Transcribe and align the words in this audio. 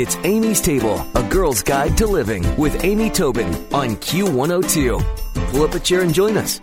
It's 0.00 0.16
Amy's 0.22 0.60
Table, 0.60 1.04
a 1.16 1.24
girl's 1.24 1.60
guide 1.60 1.96
to 1.96 2.06
living 2.06 2.44
with 2.54 2.84
Amy 2.84 3.10
Tobin 3.10 3.48
on 3.74 3.96
Q102. 3.96 5.50
Pull 5.50 5.62
up 5.64 5.74
a 5.74 5.80
chair 5.80 6.02
and 6.02 6.14
join 6.14 6.36
us. 6.36 6.60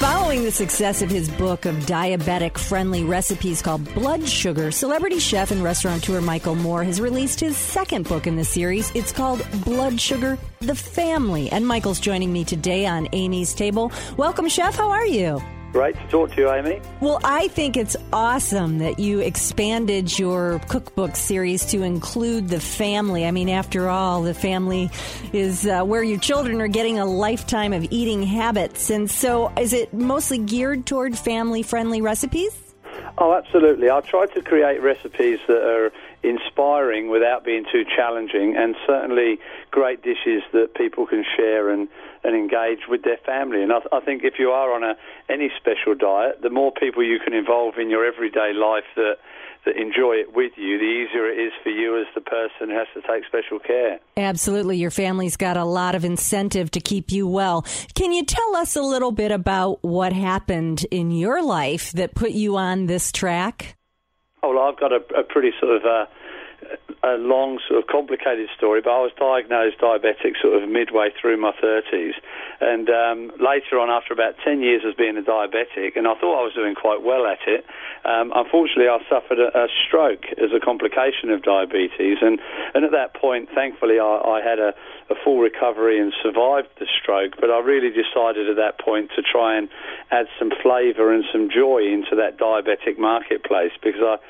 Following 0.00 0.42
the 0.42 0.50
success 0.50 1.00
of 1.00 1.10
his 1.10 1.30
book 1.30 1.66
of 1.66 1.76
diabetic 1.86 2.58
friendly 2.58 3.04
recipes 3.04 3.62
called 3.62 3.84
Blood 3.94 4.28
Sugar, 4.28 4.72
celebrity 4.72 5.20
chef 5.20 5.52
and 5.52 5.62
restaurateur 5.62 6.20
Michael 6.20 6.56
Moore 6.56 6.82
has 6.82 7.00
released 7.00 7.38
his 7.38 7.56
second 7.56 8.08
book 8.08 8.26
in 8.26 8.34
the 8.34 8.44
series. 8.44 8.90
It's 8.96 9.12
called 9.12 9.46
Blood 9.64 10.00
Sugar 10.00 10.38
The 10.58 10.74
Family. 10.74 11.52
And 11.52 11.64
Michael's 11.64 12.00
joining 12.00 12.32
me 12.32 12.44
today 12.44 12.84
on 12.84 13.06
Amy's 13.12 13.54
Table. 13.54 13.92
Welcome, 14.16 14.48
Chef. 14.48 14.74
How 14.74 14.88
are 14.88 15.06
you? 15.06 15.40
Great 15.72 15.94
to 15.94 16.06
talk 16.08 16.32
to 16.32 16.40
you, 16.40 16.50
Amy. 16.50 16.80
Well, 17.00 17.20
I 17.22 17.46
think 17.48 17.76
it's 17.76 17.96
awesome 18.12 18.78
that 18.78 18.98
you 18.98 19.20
expanded 19.20 20.18
your 20.18 20.60
cookbook 20.68 21.14
series 21.14 21.64
to 21.66 21.82
include 21.82 22.48
the 22.48 22.58
family. 22.58 23.24
I 23.24 23.30
mean, 23.30 23.48
after 23.48 23.88
all, 23.88 24.22
the 24.22 24.34
family 24.34 24.90
is 25.32 25.66
uh, 25.66 25.84
where 25.84 26.02
your 26.02 26.18
children 26.18 26.60
are 26.60 26.68
getting 26.68 26.98
a 26.98 27.06
lifetime 27.06 27.72
of 27.72 27.86
eating 27.90 28.24
habits. 28.24 28.90
And 28.90 29.08
so, 29.08 29.52
is 29.56 29.72
it 29.72 29.94
mostly 29.94 30.38
geared 30.38 30.86
toward 30.86 31.16
family 31.16 31.62
friendly 31.62 32.00
recipes? 32.00 32.52
Oh, 33.18 33.32
absolutely. 33.32 33.90
I 33.90 34.00
try 34.00 34.26
to 34.26 34.42
create 34.42 34.82
recipes 34.82 35.38
that 35.46 35.62
are 35.62 35.92
inspiring 36.22 37.10
without 37.10 37.44
being 37.44 37.64
too 37.70 37.84
challenging, 37.84 38.56
and 38.56 38.74
certainly 38.86 39.38
great 39.70 40.02
dishes 40.02 40.42
that 40.52 40.74
people 40.74 41.06
can 41.06 41.24
share 41.36 41.70
and, 41.70 41.88
and 42.24 42.36
engage 42.36 42.88
with 42.88 43.02
their 43.02 43.18
family. 43.24 43.62
And 43.62 43.72
I, 43.72 43.78
th- 43.78 43.92
I 43.92 44.00
think 44.00 44.24
if 44.24 44.34
you 44.38 44.50
are 44.50 44.74
on 44.74 44.82
a 44.84 44.94
any 45.28 45.50
special 45.58 45.94
diet, 45.94 46.42
the 46.42 46.50
more 46.50 46.72
people 46.72 47.02
you 47.02 47.18
can 47.22 47.32
involve 47.32 47.74
in 47.78 47.90
your 47.90 48.04
everyday 48.04 48.52
life 48.54 48.84
that 48.96 49.16
that 49.66 49.76
enjoy 49.76 50.14
it 50.14 50.34
with 50.34 50.52
you, 50.56 50.78
the 50.78 50.84
easier 50.84 51.28
it 51.28 51.38
is 51.38 51.52
for 51.62 51.68
you 51.68 52.00
as 52.00 52.06
the 52.14 52.20
person 52.20 52.70
who 52.70 52.78
has 52.78 52.86
to 52.94 53.02
take 53.02 53.24
special 53.26 53.58
care. 53.58 53.98
Absolutely. 54.16 54.78
Your 54.78 54.90
family's 54.90 55.36
got 55.36 55.56
a 55.56 55.64
lot 55.64 55.94
of 55.94 56.04
incentive 56.04 56.70
to 56.70 56.80
keep 56.80 57.10
you 57.10 57.28
well. 57.28 57.66
Can 57.94 58.12
you 58.12 58.24
tell 58.24 58.56
us 58.56 58.74
a 58.74 58.82
little 58.82 59.12
bit 59.12 59.30
about 59.30 59.78
what 59.82 60.12
happened 60.12 60.86
in 60.90 61.10
your 61.10 61.42
life 61.42 61.92
that 61.92 62.14
put 62.14 62.30
you 62.30 62.56
on 62.56 62.86
this 62.86 63.12
track? 63.12 63.76
Oh, 64.42 64.54
well, 64.54 64.66
I've 64.66 64.80
got 64.80 64.92
a, 64.92 65.00
a 65.18 65.22
pretty 65.22 65.50
sort 65.60 65.76
of 65.76 65.84
uh, 65.84 66.06
a 67.02 67.16
long, 67.16 67.58
sort 67.66 67.80
of 67.80 67.88
complicated 67.88 68.48
story, 68.56 68.82
but 68.84 68.92
I 68.92 69.00
was 69.00 69.12
diagnosed 69.16 69.80
diabetic 69.80 70.36
sort 70.36 70.60
of 70.60 70.68
midway 70.68 71.08
through 71.16 71.40
my 71.40 71.52
30s. 71.56 72.12
And 72.60 72.90
um, 72.90 73.32
later 73.40 73.80
on, 73.80 73.88
after 73.88 74.12
about 74.12 74.36
10 74.44 74.60
years 74.60 74.82
as 74.86 74.92
being 74.94 75.16
a 75.16 75.24
diabetic, 75.24 75.96
and 75.96 76.06
I 76.06 76.12
thought 76.20 76.36
I 76.36 76.44
was 76.44 76.52
doing 76.52 76.74
quite 76.74 77.00
well 77.00 77.24
at 77.24 77.40
it, 77.48 77.64
um, 78.04 78.32
unfortunately, 78.36 78.88
I 78.92 79.00
suffered 79.08 79.40
a, 79.40 79.48
a, 79.48 79.68
stroke 79.88 80.28
as 80.36 80.52
a 80.52 80.60
complication 80.60 81.30
of 81.32 81.42
diabetes. 81.42 82.20
And, 82.20 82.38
and 82.74 82.84
at 82.84 82.92
that 82.92 83.16
point, 83.16 83.48
thankfully, 83.54 83.98
I, 83.98 84.20
I 84.20 84.44
had 84.44 84.58
a, 84.58 84.76
a 85.08 85.16
full 85.24 85.40
recovery 85.40 85.98
and 85.98 86.12
survived 86.22 86.68
the 86.78 86.86
stroke. 87.00 87.40
But 87.40 87.48
I 87.50 87.60
really 87.60 87.88
decided 87.88 88.44
at 88.48 88.56
that 88.56 88.78
point 88.78 89.10
to 89.16 89.22
try 89.22 89.56
and 89.56 89.70
add 90.10 90.28
some 90.38 90.52
flavour 90.62 91.12
and 91.12 91.24
some 91.32 91.48
joy 91.48 91.80
into 91.88 92.12
that 92.20 92.36
diabetic 92.36 92.98
marketplace 92.98 93.72
because 93.80 94.04
I 94.04 94.20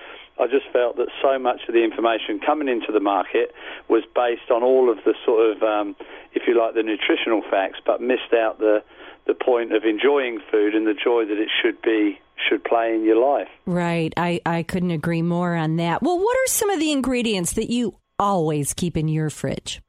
I 0.40 0.46
just 0.46 0.66
felt 0.72 0.96
that 0.96 1.08
so 1.22 1.38
much 1.38 1.60
of 1.68 1.74
the 1.74 1.84
information 1.84 2.40
coming 2.40 2.68
into 2.68 2.92
the 2.92 3.00
market 3.00 3.52
was 3.88 4.04
based 4.14 4.50
on 4.50 4.62
all 4.62 4.90
of 4.90 4.98
the 5.04 5.14
sort 5.24 5.54
of, 5.54 5.62
um, 5.62 5.96
if 6.32 6.42
you 6.46 6.58
like, 6.58 6.74
the 6.74 6.82
nutritional 6.82 7.42
facts, 7.50 7.78
but 7.84 8.00
missed 8.00 8.32
out 8.34 8.58
the 8.58 8.82
the 9.26 9.34
point 9.34 9.72
of 9.72 9.84
enjoying 9.84 10.40
food 10.50 10.74
and 10.74 10.86
the 10.86 10.94
joy 10.94 11.24
that 11.24 11.38
it 11.38 11.48
should 11.62 11.80
be 11.82 12.18
should 12.48 12.64
play 12.64 12.94
in 12.94 13.04
your 13.04 13.20
life. 13.20 13.48
Right. 13.66 14.12
I, 14.16 14.40
I 14.46 14.62
couldn't 14.62 14.90
agree 14.90 15.22
more 15.22 15.54
on 15.54 15.76
that. 15.76 16.02
Well, 16.02 16.18
what 16.18 16.36
are 16.36 16.46
some 16.46 16.70
of 16.70 16.80
the 16.80 16.90
ingredients 16.90 17.52
that 17.52 17.70
you 17.70 17.96
always 18.18 18.72
keep 18.72 18.96
in 18.96 19.08
your 19.08 19.28
fridge? 19.28 19.82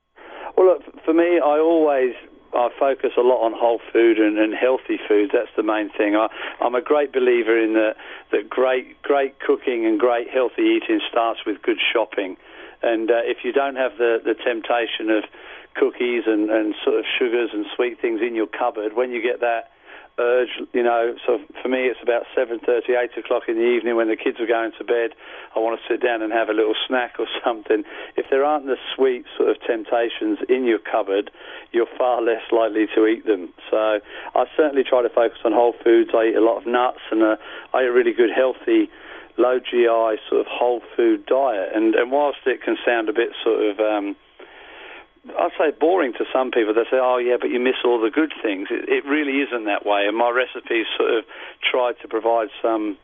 Well, 0.58 0.68
look, 0.68 0.82
for 1.06 1.14
me, 1.14 1.40
I 1.40 1.58
always 1.60 2.14
I 2.54 2.70
focus 2.78 3.12
a 3.18 3.22
lot 3.22 3.46
on 3.46 3.54
whole 3.54 3.80
food 3.92 4.18
and, 4.18 4.38
and 4.38 4.54
healthy 4.54 5.00
foods. 5.08 5.32
That's 5.34 5.52
the 5.56 5.64
main 5.64 5.90
thing. 5.90 6.16
I, 6.16 6.28
I'm 6.60 6.76
a 6.76 6.82
great 6.82 7.14
believer 7.14 7.58
in 7.58 7.74
that 7.74 7.96
that 8.32 8.50
great 8.50 9.02
great 9.02 9.40
cooking 9.40 9.86
and 9.86 10.00
great 10.00 10.30
healthy 10.30 10.64
eating 10.64 11.02
starts 11.10 11.42
with 11.46 11.62
good 11.62 11.80
shopping. 11.94 12.38
And 12.84 13.12
uh, 13.12 13.22
if 13.24 13.44
you 13.44 13.54
don't 13.54 13.76
have 13.76 13.98
the, 13.98 14.20
the 14.24 14.34
temptation 14.34 15.10
of 15.10 15.24
cookies 15.76 16.24
and, 16.26 16.50
and 16.50 16.74
sort 16.84 16.98
of 16.98 17.06
sugars 17.18 17.52
and 17.54 17.66
sweet 17.76 18.02
things 18.02 18.22
in 18.22 18.36
your 18.36 18.48
cupboard, 18.48 18.96
when 18.96 19.12
you 19.12 19.22
get 19.22 19.40
that 19.42 19.72
urge, 20.20 20.50
you 20.74 20.84
know, 20.84 21.16
so 21.26 21.40
for 21.62 21.70
me 21.70 21.88
it's 21.88 22.00
about 22.02 22.24
7.30, 22.38 22.90
8 22.90 23.18
o'clock 23.18 23.44
in 23.48 23.56
the 23.56 23.66
evening 23.66 23.96
when 23.96 24.08
the 24.08 24.16
kids 24.16 24.40
are 24.40 24.48
going 24.48 24.72
to 24.78 24.84
bed. 24.84 25.12
I 25.56 25.60
want 25.60 25.80
to 25.80 25.94
sit 25.94 26.02
down 26.02 26.22
and 26.22 26.32
have 26.32 26.50
a 26.50 26.54
little 26.54 26.76
snack 26.88 27.16
or 27.20 27.28
something. 27.44 27.84
If 28.18 28.28
there 28.30 28.44
aren't 28.44 28.66
the 28.66 28.78
sweet 28.96 29.26
sort 29.38 29.50
of 29.50 29.58
temptations 29.66 30.40
in 30.50 30.66
your 30.66 30.80
cupboard, 30.80 31.32
you're 31.72 31.90
far 31.98 32.22
less 32.22 32.44
likely 32.52 32.88
to 32.96 33.08
eat 33.08 33.26
them. 33.26 33.54
So 33.70 34.00
I 34.36 34.46
certainly 34.56 34.84
try 34.84 35.02
to 35.02 35.10
focus 35.10 35.40
on 35.46 35.54
whole 35.54 35.74
foods. 35.84 36.12
I 36.14 36.30
eat 36.30 36.36
a 36.36 36.44
lot 36.44 36.58
of 36.58 36.68
nuts 36.68 37.02
and 37.12 37.24
uh, 37.24 37.38
I 37.74 37.84
eat 37.84 37.88
a 37.88 37.94
really 37.94 38.14
good 38.14 38.32
healthy 38.36 38.90
low 39.38 39.60
GI 39.60 40.20
sort 40.30 40.42
of 40.42 40.48
whole 40.48 40.82
food 40.96 41.26
diet. 41.26 41.70
And, 41.74 41.96
and 41.96 42.12
whilst 42.12 42.40
it 42.46 42.62
can 42.62 42.78
sound 42.86 43.10
a 43.10 43.14
bit 43.14 43.30
sort 43.44 43.64
of... 43.64 43.80
Um, 43.80 44.16
I'd 45.30 45.52
say 45.58 45.72
boring 45.72 46.14
to 46.14 46.26
some 46.34 46.52
people. 46.52 46.74
They 46.74 46.84
say, 46.90 46.98
"Oh, 47.00 47.18
yeah, 47.18 47.38
but 47.40 47.50
you 47.50 47.60
miss 47.60 47.76
all 47.86 48.00
the 48.00 48.10
good 48.10 48.34
things." 48.42 48.70
It, 48.72 48.90
it 48.90 49.06
really 49.06 49.42
isn't 49.42 49.66
that 49.66 49.86
way, 49.86 50.08
and 50.08 50.18
my 50.18 50.30
recipes 50.30 50.88
sort 50.98 51.12
of 51.12 51.26
try 51.64 51.94
to 52.02 52.08
provide 52.08 52.50
some 52.62 52.98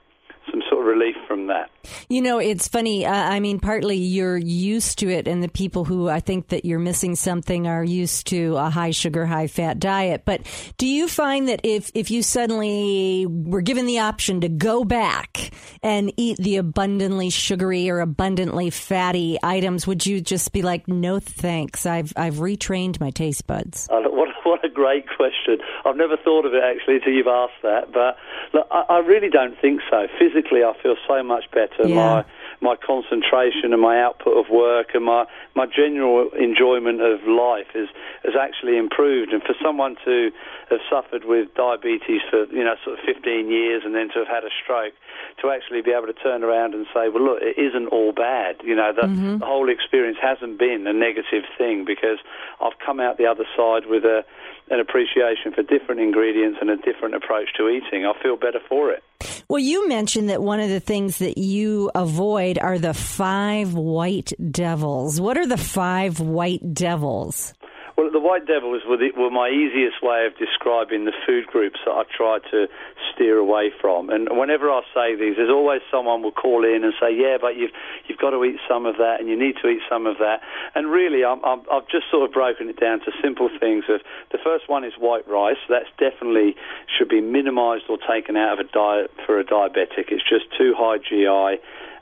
some 0.50 0.62
sort 0.70 0.82
of 0.82 0.88
relief 0.88 1.16
from 1.28 1.48
that. 1.48 1.70
You 2.10 2.22
know, 2.22 2.40
it's 2.40 2.68
funny. 2.68 3.06
Uh, 3.06 3.14
I 3.14 3.40
mean, 3.40 3.60
partly 3.60 3.98
you're 3.98 4.38
used 4.38 5.00
to 5.00 5.10
it, 5.10 5.28
and 5.28 5.44
the 5.44 5.50
people 5.50 5.86
who 5.86 6.10
I 6.10 6.20
think 6.20 6.50
that 6.50 6.66
you're 6.66 6.80
missing 6.80 7.16
something 7.16 7.68
are 7.68 7.84
used 7.84 8.28
to 8.28 8.56
a 8.58 8.70
high 8.70 8.92
sugar, 8.92 9.26
high 9.26 9.48
fat 9.48 9.80
diet. 9.80 10.24
But 10.26 10.42
do 10.78 10.88
you 10.88 11.08
find 11.08 11.48
that 11.48 11.62
if 11.64 11.92
if 11.94 12.12
you 12.12 12.24
suddenly 12.24 13.26
were 13.28 13.62
given 13.62 13.86
the 13.86 14.00
option 14.00 14.42
to 14.42 14.50
go 14.50 14.84
back 14.84 15.52
and 15.84 16.12
eat 16.18 16.38
the 16.38 16.58
abundantly 16.58 17.30
sugary 17.30 17.90
or 17.90 18.00
abundantly 18.00 18.70
fatty 18.70 19.38
items, 19.44 19.88
would 19.88 20.06
you 20.06 20.22
just 20.22 20.52
be 20.52 20.62
like, 20.62 20.88
"No, 20.88 21.20
thanks. 21.20 21.86
I've 21.86 22.14
I've 22.16 22.36
retrained 22.36 23.00
my 23.00 23.12
taste 23.12 23.48
buds." 23.48 23.88
Uh, 23.90 24.02
what 24.10 24.30
what 24.44 24.64
a 24.64 24.70
great 24.70 25.06
question. 25.16 25.60
I've 25.86 25.98
never 25.98 26.18
thought 26.18 26.46
of 26.46 26.54
it 26.54 26.64
actually 26.64 26.96
until 26.96 27.14
you've 27.14 27.28
asked 27.28 27.62
that, 27.64 27.92
but 27.92 28.18
look, 28.54 28.68
I, 28.72 28.86
I 28.90 28.98
really 29.00 29.30
don't 29.30 29.60
think 29.60 29.82
so. 29.90 30.08
Physically 30.18 30.64
I 30.64 30.74
feel 30.82 30.96
so 31.08 31.22
much 31.24 31.46
better. 31.52 31.77
Yeah. 31.86 31.96
My 31.96 32.26
my 32.62 32.76
concentration 32.76 33.72
and 33.74 33.82
my 33.82 34.02
output 34.02 34.34
of 34.38 34.50
work 34.50 34.96
and 34.96 35.06
my, 35.06 35.26
my 35.56 35.68
general 35.68 36.30
enjoyment 36.34 37.02
of 37.02 37.22
life 37.28 37.70
is 37.76 37.88
has 38.24 38.34
actually 38.40 38.78
improved. 38.78 39.32
And 39.32 39.44
for 39.44 39.54
someone 39.62 39.96
to 40.06 40.32
have 40.70 40.80
suffered 40.90 41.24
with 41.26 41.54
diabetes 41.54 42.22
for 42.30 42.46
you 42.46 42.64
know 42.64 42.76
sort 42.84 43.00
of 43.00 43.06
15 43.06 43.50
years 43.50 43.84
and 43.86 43.94
then 43.94 44.10
to 44.10 44.20
have 44.20 44.28
had 44.28 44.44
a 44.44 44.50
stroke, 44.64 44.94
to 45.42 45.52
actually 45.52 45.82
be 45.82 45.92
able 45.92 46.08
to 46.08 46.18
turn 46.18 46.44
around 46.44 46.74
and 46.74 46.88
say, 46.94 47.10
well, 47.10 47.24
look, 47.24 47.40
it 47.42 47.58
isn't 47.62 47.88
all 47.90 48.12
bad. 48.12 48.58
You 48.64 48.76
know, 48.76 48.92
the, 48.94 49.08
mm-hmm. 49.08 49.38
the 49.38 49.46
whole 49.46 49.70
experience 49.70 50.18
hasn't 50.22 50.58
been 50.58 50.88
a 50.88 50.94
negative 50.94 51.46
thing 51.58 51.86
because 51.86 52.18
I've 52.60 52.78
come 52.84 53.00
out 53.00 53.18
the 53.18 53.28
other 53.28 53.46
side 53.56 53.86
with 53.86 54.04
a 54.04 54.26
an 54.70 54.80
appreciation 54.82 55.54
for 55.54 55.64
different 55.64 56.02
ingredients 56.02 56.58
and 56.60 56.70
a 56.70 56.76
different 56.76 57.16
approach 57.16 57.54
to 57.56 57.70
eating. 57.70 58.06
I 58.06 58.12
feel 58.22 58.36
better 58.36 58.60
for 58.68 58.92
it. 58.92 59.04
Well, 59.50 59.60
you 59.60 59.88
mentioned 59.88 60.30
that 60.30 60.42
one 60.42 60.60
of 60.60 60.70
the 60.70 60.80
things 60.80 61.20
that 61.20 61.38
you 61.38 61.90
avoid 61.96 62.58
are 62.60 62.78
the 62.78 62.94
five 62.94 63.74
white 63.74 64.34
devils. 64.52 65.20
What 65.22 65.38
are 65.38 65.48
the 65.48 65.58
five 65.58 66.20
white 66.20 66.74
devils? 66.74 67.54
Well, 67.98 68.12
the 68.14 68.22
white 68.22 68.46
devils 68.46 68.84
were, 68.86 68.96
the, 68.96 69.10
were 69.18 69.34
my 69.34 69.50
easiest 69.50 70.06
way 70.06 70.30
of 70.30 70.38
describing 70.38 71.06
the 71.06 71.18
food 71.26 71.48
groups 71.48 71.80
that 71.84 71.98
I 71.98 72.04
try 72.06 72.38
to 72.54 72.70
steer 73.10 73.42
away 73.42 73.74
from. 73.82 74.12
And 74.12 74.30
whenever 74.38 74.70
I 74.70 74.86
say 74.94 75.16
these, 75.18 75.34
there's 75.36 75.50
always 75.50 75.82
someone 75.90 76.22
will 76.22 76.32
call 76.32 76.62
in 76.62 76.86
and 76.86 76.94
say, 77.02 77.10
"Yeah, 77.10 77.42
but 77.42 77.58
you've 77.58 77.74
you've 78.06 78.20
got 78.22 78.38
to 78.38 78.46
eat 78.46 78.62
some 78.70 78.86
of 78.86 78.98
that, 79.02 79.18
and 79.20 79.28
you 79.28 79.36
need 79.36 79.58
to 79.64 79.68
eat 79.68 79.82
some 79.90 80.06
of 80.06 80.20
that." 80.20 80.46
And 80.76 80.92
really, 80.94 81.26
i 81.26 81.34
have 81.34 81.90
just 81.90 82.06
sort 82.14 82.30
of 82.30 82.32
broken 82.32 82.70
it 82.70 82.80
down 82.80 83.00
to 83.02 83.12
simple 83.18 83.50
things. 83.60 83.86
Of 83.90 84.06
the 84.30 84.38
first 84.46 84.70
one 84.70 84.84
is 84.86 84.94
white 85.00 85.28
rice. 85.28 85.58
That's 85.68 85.90
definitely 85.98 86.56
should 86.86 87.10
be 87.10 87.22
minimised 87.22 87.90
or 87.90 87.98
taken 87.98 88.38
out 88.38 88.62
of 88.62 88.68
a 88.68 88.70
diet 88.70 89.10
for 89.26 89.40
a 89.40 89.44
diabetic. 89.44 90.14
It's 90.14 90.22
just 90.22 90.46
too 90.56 90.78
high 90.78 91.02
GI 91.02 91.58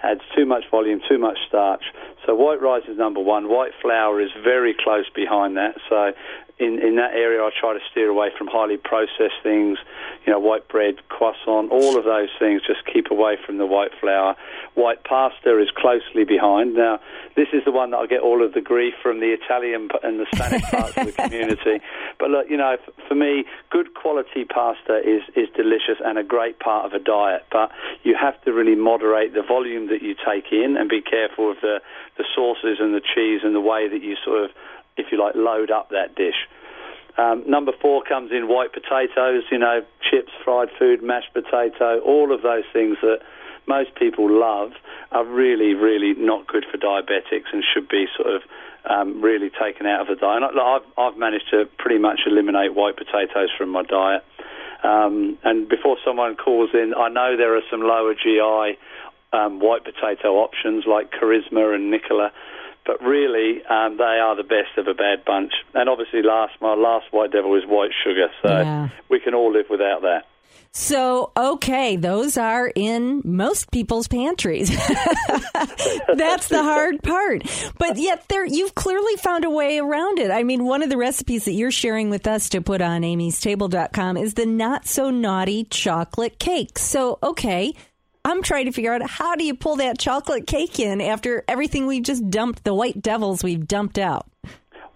adds 0.05 0.21
too 0.35 0.45
much 0.45 0.63
volume, 0.69 1.01
too 1.09 1.17
much 1.17 1.37
starch. 1.47 1.83
So 2.25 2.35
white 2.35 2.61
rice 2.61 2.83
is 2.87 2.97
number 2.97 3.19
one. 3.19 3.49
White 3.49 3.71
flour 3.81 4.21
is 4.21 4.29
very 4.43 4.75
close 4.77 5.09
behind 5.13 5.57
that. 5.57 5.75
So 5.89 6.13
in, 6.57 6.79
in 6.79 6.95
that 6.95 7.11
area, 7.11 7.41
I 7.41 7.49
try 7.51 7.73
to 7.73 7.79
steer 7.91 8.09
away 8.09 8.29
from 8.37 8.47
highly 8.47 8.77
processed 8.77 9.43
things, 9.43 9.77
you 10.25 10.31
know, 10.31 10.39
white 10.39 10.67
bread, 10.69 10.95
croissant, 11.09 11.69
all 11.69 11.97
of 11.97 12.05
those 12.05 12.29
things. 12.39 12.61
Just 12.65 12.85
keep 12.85 13.11
away 13.11 13.37
from 13.45 13.57
the 13.57 13.65
white 13.65 13.91
flour. 13.99 14.37
White 14.73 15.03
pasta 15.03 15.59
is 15.59 15.67
closely 15.75 16.23
behind. 16.23 16.75
Now, 16.75 17.01
this 17.35 17.49
is 17.51 17.65
the 17.65 17.71
one 17.71 17.91
that 17.91 17.97
I 17.97 18.07
get 18.07 18.21
all 18.21 18.43
of 18.43 18.53
the 18.53 18.61
grief 18.61 18.93
from 19.03 19.19
the 19.19 19.35
Italian 19.35 19.89
and 20.01 20.19
the 20.19 20.27
Spanish 20.33 20.61
parts 20.71 20.95
of 20.95 21.07
the 21.07 21.11
community. 21.11 21.83
But 22.19 22.29
look, 22.29 22.49
you 22.49 22.55
know, 22.55 22.77
for 23.07 23.15
me, 23.15 23.43
good 23.69 23.93
quality 23.93 24.45
pasta 24.45 25.01
is, 25.03 25.23
is 25.35 25.49
delicious 25.57 25.99
and 26.05 26.17
a 26.17 26.23
great 26.23 26.59
part 26.59 26.85
of 26.85 26.93
a 26.93 27.03
diet. 27.03 27.45
But 27.51 27.71
you 28.03 28.15
have 28.15 28.41
to 28.45 28.53
really 28.53 28.75
moderate 28.75 29.33
the 29.33 29.43
volume 29.43 29.87
that 29.89 30.01
you 30.01 30.15
take 30.15 30.53
in 30.53 30.77
and 30.77 30.87
be 30.87 31.01
careful 31.01 31.51
of 31.51 31.57
the, 31.61 31.81
the 32.17 32.23
sauces 32.33 32.77
and 32.79 32.95
the 32.95 33.01
cheese 33.01 33.41
and 33.43 33.53
the 33.53 33.61
way 33.61 33.89
that 33.89 34.01
you 34.01 34.15
sort 34.23 34.45
of 34.45 34.51
if 34.97 35.07
you 35.11 35.19
like, 35.19 35.35
load 35.35 35.71
up 35.71 35.89
that 35.89 36.15
dish. 36.15 36.47
Um, 37.17 37.43
number 37.47 37.71
four 37.81 38.03
comes 38.03 38.31
in 38.31 38.47
white 38.47 38.73
potatoes, 38.73 39.43
you 39.51 39.57
know, 39.57 39.81
chips, 40.01 40.31
fried 40.43 40.69
food, 40.77 41.01
mashed 41.01 41.33
potato, 41.33 41.99
all 41.99 42.33
of 42.33 42.41
those 42.41 42.65
things 42.73 42.97
that 43.01 43.19
most 43.67 43.95
people 43.95 44.29
love 44.29 44.71
are 45.11 45.25
really, 45.25 45.73
really 45.73 46.13
not 46.17 46.45
good 46.47 46.65
for 46.69 46.77
diabetics 46.77 47.49
and 47.53 47.63
should 47.73 47.87
be 47.87 48.05
sort 48.15 48.35
of 48.35 48.41
um, 48.89 49.21
really 49.21 49.49
taken 49.49 49.85
out 49.87 50.01
of 50.01 50.07
the 50.07 50.15
diet. 50.15 50.43
And 50.43 50.59
I've, 50.59 50.85
I've 50.97 51.17
managed 51.17 51.49
to 51.51 51.65
pretty 51.77 51.99
much 51.99 52.21
eliminate 52.25 52.75
white 52.75 52.97
potatoes 52.97 53.49
from 53.57 53.69
my 53.69 53.83
diet. 53.83 54.23
Um, 54.83 55.37
and 55.43 55.67
before 55.67 55.97
someone 56.05 56.35
calls 56.35 56.69
in, 56.73 56.93
I 56.95 57.09
know 57.09 57.35
there 57.37 57.55
are 57.55 57.63
some 57.71 57.81
lower 57.81 58.13
GI 58.13 58.77
um, 59.33 59.59
white 59.59 59.83
potato 59.83 60.35
options 60.35 60.83
like 60.85 61.11
Carisma 61.11 61.73
and 61.73 61.89
Nicola 61.89 62.31
but 62.85 63.01
really 63.01 63.63
um, 63.69 63.97
they 63.97 64.03
are 64.03 64.35
the 64.35 64.43
best 64.43 64.77
of 64.77 64.87
a 64.87 64.93
bad 64.93 65.25
bunch. 65.25 65.51
And 65.73 65.89
obviously, 65.89 66.21
last 66.21 66.53
my 66.61 66.75
last 66.75 67.05
white 67.11 67.31
devil 67.31 67.55
is 67.55 67.63
white 67.65 67.91
sugar, 68.03 68.27
so 68.41 68.49
yeah. 68.49 68.89
we 69.09 69.19
can 69.19 69.33
all 69.33 69.51
live 69.51 69.65
without 69.69 70.01
that. 70.01 70.25
So, 70.77 71.31
okay, 71.37 71.95
those 71.95 72.35
are 72.35 72.69
in 72.75 73.21
most 73.23 73.71
people's 73.71 74.09
pantries. 74.09 74.69
That's 76.13 76.49
the 76.49 76.63
hard 76.63 77.01
part. 77.01 77.43
But 77.79 77.95
yet 77.95 78.27
there 78.27 78.45
you've 78.45 78.75
clearly 78.75 79.15
found 79.15 79.45
a 79.45 79.49
way 79.49 79.79
around 79.79 80.19
it. 80.19 80.31
I 80.31 80.43
mean, 80.43 80.65
one 80.65 80.83
of 80.83 80.89
the 80.89 80.97
recipes 80.97 81.45
that 81.45 81.53
you're 81.53 81.71
sharing 81.71 82.09
with 82.09 82.27
us 82.27 82.49
to 82.49 82.61
put 82.61 82.81
on 82.81 83.05
Amy's 83.05 83.39
amystable.com 83.39 84.17
is 84.17 84.33
the 84.33 84.45
not 84.45 84.85
so 84.85 85.09
naughty 85.09 85.63
chocolate 85.63 86.39
cake. 86.39 86.77
So, 86.77 87.19
okay, 87.23 87.73
I'm 88.25 88.41
trying 88.41 88.65
to 88.65 88.71
figure 88.71 88.91
out 88.91 89.07
how 89.07 89.35
do 89.35 89.45
you 89.45 89.53
pull 89.53 89.75
that 89.75 89.99
chocolate 89.99 90.47
cake 90.47 90.79
in 90.79 90.99
after 90.99 91.43
everything 91.47 91.85
we've 91.85 92.01
just 92.01 92.27
dumped, 92.27 92.63
the 92.63 92.73
white 92.73 92.99
devils 92.99 93.43
we've 93.43 93.67
dumped 93.67 93.99
out. 93.99 94.25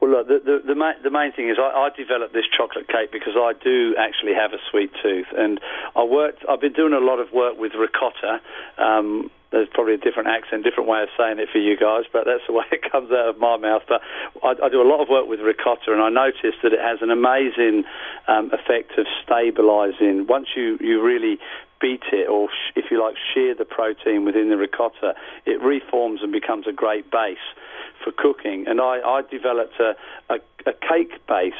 Well, 0.01 0.09
look, 0.09 0.27
the, 0.27 0.41
the, 0.43 0.73
the, 0.73 0.75
main, 0.75 0.95
the 1.03 1.11
main 1.11 1.31
thing 1.33 1.47
is 1.47 1.57
I, 1.59 1.69
I 1.69 1.89
developed 1.95 2.33
this 2.33 2.45
chocolate 2.57 2.87
cake 2.87 3.11
because 3.11 3.33
I 3.37 3.53
do 3.63 3.95
actually 3.99 4.33
have 4.33 4.53
a 4.53 4.57
sweet 4.71 4.89
tooth, 5.03 5.27
and 5.37 5.59
I 5.95 6.05
worked. 6.05 6.43
I've 6.49 6.59
been 6.59 6.73
doing 6.73 6.93
a 6.93 6.99
lot 6.99 7.19
of 7.19 7.31
work 7.31 7.59
with 7.59 7.73
ricotta. 7.77 8.41
Um, 8.79 9.29
there's 9.51 9.67
probably 9.73 9.93
a 9.93 9.97
different 9.97 10.29
accent, 10.29 10.63
different 10.63 10.89
way 10.89 11.03
of 11.03 11.09
saying 11.17 11.37
it 11.37 11.49
for 11.51 11.59
you 11.59 11.77
guys, 11.77 12.05
but 12.11 12.25
that's 12.25 12.41
the 12.47 12.53
way 12.57 12.65
it 12.71 12.81
comes 12.89 13.11
out 13.11 13.29
of 13.29 13.37
my 13.37 13.57
mouth. 13.57 13.83
But 13.87 14.01
I, 14.41 14.55
I 14.65 14.69
do 14.69 14.81
a 14.81 14.89
lot 14.89 15.03
of 15.03 15.09
work 15.09 15.27
with 15.27 15.39
ricotta, 15.39 15.93
and 15.93 16.01
I 16.01 16.09
noticed 16.09 16.63
that 16.63 16.73
it 16.73 16.81
has 16.81 16.99
an 17.01 17.11
amazing 17.11 17.83
um, 18.27 18.49
effect 18.49 18.97
of 18.97 19.05
stabilising. 19.21 20.25
Once 20.27 20.47
you, 20.55 20.79
you 20.81 21.03
really 21.03 21.37
beat 21.79 22.03
it, 22.11 22.29
or 22.29 22.49
if 22.75 22.85
you 22.91 23.01
like, 23.01 23.15
shear 23.33 23.55
the 23.55 23.65
protein 23.65 24.25
within 24.25 24.49
the 24.49 24.57
ricotta, 24.57 25.13
it 25.45 25.61
reforms 25.61 26.21
and 26.21 26.31
becomes 26.31 26.67
a 26.67 26.73
great 26.73 27.09
base 27.11 27.37
for 28.03 28.11
cooking. 28.11 28.65
And 28.67 28.79
I, 28.81 28.99
I 28.99 29.21
developed 29.29 29.79
a, 29.79 29.95
a, 30.33 30.39
a 30.65 30.73
cake 30.73 31.25
base 31.27 31.53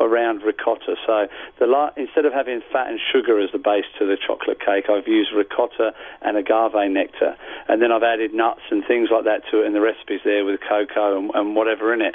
around 0.00 0.42
ricotta. 0.42 0.96
So 1.06 1.28
the 1.58 1.92
instead 1.96 2.24
of 2.24 2.32
having 2.32 2.60
fat 2.72 2.88
and 2.88 3.00
sugar 3.12 3.40
as 3.40 3.50
the 3.52 3.58
base 3.58 3.84
to 3.98 4.06
the 4.06 4.16
chocolate 4.16 4.60
cake, 4.60 4.86
I've 4.90 5.08
used 5.08 5.32
ricotta 5.32 5.92
and 6.22 6.36
agave 6.36 6.74
nectar, 6.90 7.36
and 7.68 7.80
then 7.80 7.92
I've 7.92 8.02
added 8.02 8.34
nuts 8.34 8.62
and 8.70 8.84
things 8.86 9.08
like 9.10 9.24
that 9.24 9.42
to 9.50 9.62
it 9.62 9.66
and 9.66 9.74
the 9.74 9.80
recipes 9.80 10.20
there 10.24 10.44
with 10.44 10.60
cocoa 10.60 11.18
and, 11.18 11.30
and 11.34 11.56
whatever 11.56 11.94
in 11.94 12.02
it. 12.02 12.14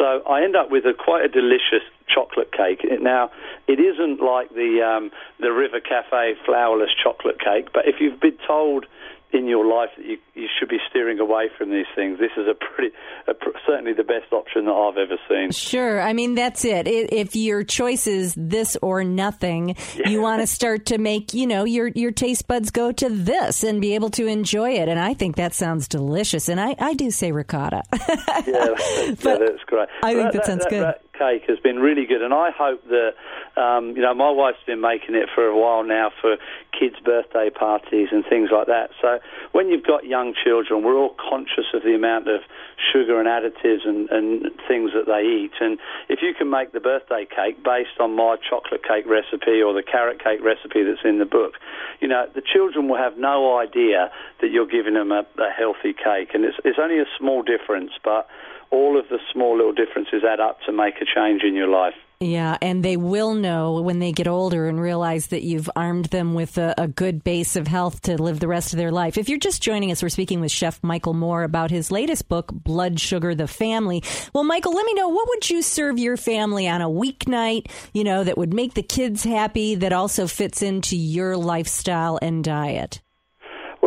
So 0.00 0.22
I 0.26 0.42
end 0.42 0.56
up 0.56 0.70
with 0.70 0.86
a 0.86 0.94
quite 0.94 1.26
a 1.26 1.28
delicious 1.28 1.84
chocolate 2.08 2.52
cake. 2.52 2.80
Now, 3.02 3.30
it 3.68 3.78
isn't 3.78 4.18
like 4.18 4.48
the 4.54 4.80
um, 4.80 5.10
the 5.38 5.52
River 5.52 5.78
Cafe 5.78 6.36
flourless 6.48 6.88
chocolate 7.02 7.38
cake, 7.38 7.68
but 7.74 7.86
if 7.86 8.00
you've 8.00 8.18
been 8.18 8.38
told 8.48 8.86
in 9.32 9.46
your 9.46 9.64
life 9.64 9.90
that 9.96 10.04
you, 10.04 10.18
you 10.34 10.48
should 10.58 10.68
be 10.68 10.78
steering 10.88 11.20
away 11.20 11.48
from 11.56 11.70
these 11.70 11.86
things. 11.94 12.18
This 12.18 12.32
is 12.36 12.46
a 12.48 12.54
pretty, 12.54 12.94
a 13.28 13.34
pr- 13.34 13.50
certainly 13.66 13.92
the 13.92 14.04
best 14.04 14.32
option 14.32 14.64
that 14.64 14.72
I've 14.72 14.96
ever 14.96 15.16
seen. 15.28 15.52
Sure. 15.52 16.00
I 16.00 16.12
mean, 16.12 16.34
that's 16.34 16.64
it. 16.64 16.88
If 16.88 17.36
your 17.36 17.62
choice 17.62 18.06
is 18.06 18.34
this 18.36 18.76
or 18.82 19.04
nothing, 19.04 19.76
yeah. 19.96 20.08
you 20.08 20.20
want 20.20 20.40
to 20.40 20.46
start 20.46 20.86
to 20.86 20.98
make, 20.98 21.32
you 21.32 21.46
know, 21.46 21.64
your, 21.64 21.88
your 21.88 22.10
taste 22.10 22.48
buds 22.48 22.70
go 22.70 22.90
to 22.92 23.08
this 23.08 23.62
and 23.62 23.80
be 23.80 23.94
able 23.94 24.10
to 24.10 24.26
enjoy 24.26 24.72
it. 24.72 24.88
And 24.88 24.98
I 24.98 25.14
think 25.14 25.36
that 25.36 25.54
sounds 25.54 25.86
delicious. 25.86 26.48
And 26.48 26.60
I, 26.60 26.74
I 26.78 26.94
do 26.94 27.10
say 27.10 27.30
ricotta. 27.30 27.82
yeah, 27.92 28.16
yeah, 28.46 29.14
that's 29.14 29.64
great. 29.66 29.88
I 30.02 30.14
think 30.14 30.32
that, 30.32 30.32
that 30.32 30.46
sounds 30.46 30.64
that, 30.64 30.70
good. 30.70 30.82
That, 30.82 31.02
cake 31.20 31.44
has 31.48 31.60
been 31.60 31.78
really 31.78 32.06
good, 32.06 32.22
and 32.22 32.32
I 32.32 32.48
hope 32.50 32.80
that 32.88 33.12
um, 33.60 33.92
you 33.92 34.00
know 34.00 34.14
my 34.14 34.30
wife's 34.30 34.64
been 34.66 34.80
making 34.80 35.14
it 35.14 35.28
for 35.34 35.44
a 35.44 35.56
while 35.56 35.84
now 35.84 36.10
for 36.20 36.36
kids' 36.72 36.96
birthday 37.04 37.50
parties 37.50 38.08
and 38.10 38.24
things 38.24 38.48
like 38.50 38.66
that. 38.68 38.90
So 39.02 39.20
when 39.52 39.68
you've 39.68 39.84
got 39.84 40.06
young 40.06 40.32
children, 40.32 40.82
we're 40.82 40.96
all 40.96 41.14
conscious 41.20 41.68
of 41.74 41.82
the 41.82 41.94
amount 41.94 42.28
of 42.28 42.40
sugar 42.80 43.20
and 43.20 43.28
additives 43.28 43.86
and, 43.86 44.08
and 44.08 44.48
things 44.66 44.92
that 44.96 45.04
they 45.04 45.20
eat. 45.20 45.52
And 45.60 45.78
if 46.08 46.20
you 46.22 46.32
can 46.32 46.48
make 46.48 46.72
the 46.72 46.80
birthday 46.80 47.28
cake 47.28 47.62
based 47.62 48.00
on 48.00 48.16
my 48.16 48.36
chocolate 48.40 48.82
cake 48.82 49.04
recipe 49.04 49.60
or 49.60 49.74
the 49.74 49.84
carrot 49.84 50.24
cake 50.24 50.40
recipe 50.42 50.82
that's 50.82 51.04
in 51.04 51.18
the 51.18 51.28
book, 51.28 51.60
you 52.00 52.08
know 52.08 52.26
the 52.34 52.42
children 52.42 52.88
will 52.88 52.98
have 52.98 53.18
no 53.18 53.58
idea 53.58 54.10
that 54.40 54.48
you're 54.48 54.66
giving 54.66 54.94
them 54.94 55.12
a, 55.12 55.26
a 55.36 55.50
healthy 55.52 55.92
cake, 55.92 56.32
and 56.32 56.44
it's 56.44 56.56
it's 56.64 56.78
only 56.80 56.98
a 56.98 57.08
small 57.18 57.42
difference, 57.42 57.92
but 58.02 58.26
all 58.70 58.98
of 58.98 59.08
the 59.08 59.18
small 59.32 59.56
little 59.56 59.72
differences 59.72 60.22
add 60.24 60.40
up 60.40 60.60
to 60.62 60.72
make 60.72 61.00
a 61.00 61.04
change 61.14 61.42
in 61.42 61.54
your 61.54 61.68
life. 61.68 61.94
Yeah, 62.22 62.58
and 62.60 62.84
they 62.84 62.98
will 62.98 63.32
know 63.32 63.80
when 63.80 63.98
they 63.98 64.12
get 64.12 64.28
older 64.28 64.66
and 64.68 64.78
realize 64.78 65.28
that 65.28 65.42
you've 65.42 65.70
armed 65.74 66.04
them 66.06 66.34
with 66.34 66.58
a, 66.58 66.74
a, 66.76 66.86
good 66.86 67.24
base 67.24 67.56
of 67.56 67.66
health 67.66 68.02
to 68.02 68.20
live 68.20 68.40
the 68.40 68.46
rest 68.46 68.74
of 68.74 68.76
their 68.76 68.90
life. 68.90 69.16
If 69.16 69.30
you're 69.30 69.38
just 69.38 69.62
joining 69.62 69.90
us, 69.90 70.02
we're 70.02 70.10
speaking 70.10 70.42
with 70.42 70.52
Chef 70.52 70.78
Michael 70.82 71.14
Moore 71.14 71.44
about 71.44 71.70
his 71.70 71.90
latest 71.90 72.28
book, 72.28 72.52
Blood 72.52 73.00
Sugar 73.00 73.34
the 73.34 73.48
Family. 73.48 74.02
Well, 74.34 74.44
Michael, 74.44 74.74
let 74.74 74.84
me 74.84 74.92
know 74.92 75.08
what 75.08 75.28
would 75.30 75.48
you 75.48 75.62
serve 75.62 75.98
your 75.98 76.18
family 76.18 76.68
on 76.68 76.82
a 76.82 76.90
weeknight, 76.90 77.70
you 77.94 78.04
know, 78.04 78.22
that 78.22 78.36
would 78.36 78.52
make 78.52 78.74
the 78.74 78.82
kids 78.82 79.24
happy, 79.24 79.76
that 79.76 79.94
also 79.94 80.26
fits 80.26 80.60
into 80.60 80.98
your 80.98 81.38
lifestyle 81.38 82.18
and 82.20 82.44
diet? 82.44 83.00